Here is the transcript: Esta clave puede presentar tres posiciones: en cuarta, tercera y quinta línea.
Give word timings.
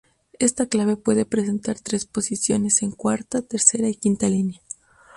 Esta 0.39 0.65
clave 0.65 0.97
puede 0.97 1.25
presentar 1.27 1.79
tres 1.79 2.07
posiciones: 2.07 2.81
en 2.81 2.89
cuarta, 2.89 3.43
tercera 3.43 3.87
y 3.87 3.93
quinta 3.93 4.27
línea. 4.29 4.59